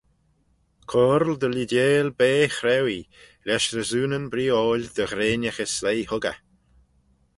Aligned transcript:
Coyrle 0.91 1.35
dy 1.41 1.47
leeideil 1.51 2.09
bea 2.17 2.47
chrauee, 2.57 3.09
lesh 3.47 3.69
resoonyn 3.77 4.25
breeoil 4.31 4.83
dy 4.95 5.03
ghreinnaghey 5.11 5.69
sleih 5.75 6.07
huggey. 6.11 6.37